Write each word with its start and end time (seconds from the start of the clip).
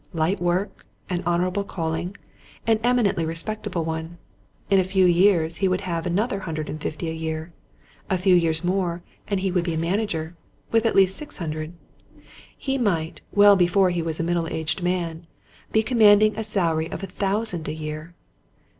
Light 0.13 0.41
work, 0.41 0.87
an 1.11 1.21
honourable 1.27 1.63
calling, 1.63 2.17
an 2.65 2.79
eminently 2.83 3.23
respectable 3.23 3.85
one. 3.85 4.17
In 4.71 4.79
a 4.79 4.83
few 4.83 5.05
years 5.05 5.57
he 5.57 5.67
would 5.67 5.81
have 5.81 6.07
another 6.07 6.39
hundred 6.39 6.69
and 6.69 6.81
fifty 6.81 7.07
a 7.07 7.13
year: 7.13 7.53
a 8.09 8.17
few 8.17 8.33
years 8.33 8.63
more, 8.63 9.03
and 9.27 9.41
he 9.41 9.51
would 9.51 9.63
be 9.63 9.75
a 9.75 9.77
manager, 9.77 10.35
with 10.71 10.87
at 10.87 10.95
least 10.95 11.15
six 11.17 11.37
hundred: 11.37 11.73
he 12.57 12.79
might, 12.79 13.21
well 13.31 13.55
before 13.55 13.91
he 13.91 14.01
was 14.01 14.19
a 14.19 14.23
middle 14.23 14.47
aged 14.47 14.81
man, 14.81 15.27
be 15.71 15.83
commanding 15.83 16.35
a 16.35 16.43
salary 16.43 16.89
of 16.89 17.03
a 17.03 17.05
thousand 17.05 17.67
a 17.67 17.73
year. 17.75 18.15